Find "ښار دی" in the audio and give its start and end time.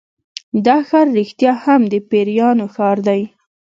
2.75-3.21